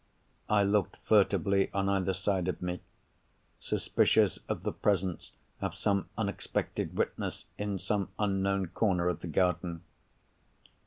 I 0.49 0.63
looked 0.63 0.97
furtively 1.03 1.71
on 1.73 1.87
either 1.87 2.15
side 2.15 2.47
of 2.47 2.59
me; 2.59 2.79
suspicious 3.59 4.39
of 4.49 4.63
the 4.63 4.71
presence 4.73 5.31
of 5.61 5.75
some 5.75 6.09
unexpected 6.17 6.97
witness 6.97 7.45
in 7.59 7.77
some 7.77 8.09
unknown 8.17 8.69
corner 8.69 9.09
of 9.09 9.19
the 9.19 9.27
garden. 9.27 9.83